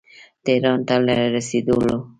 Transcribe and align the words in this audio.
تهران 0.45 0.79
ته 0.87 0.95
له 1.05 1.13
رسېدلو. 1.35 1.97